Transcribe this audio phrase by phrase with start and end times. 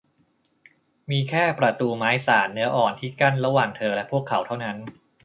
[1.09, 4.77] มีแค่ประตูไม้สานเนื้ออ่อนที่กั้นระหว่างเธอและพวกเขาเท่านั้น